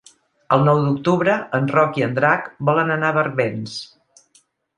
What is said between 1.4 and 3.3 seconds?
en Roc i en Drac volen anar a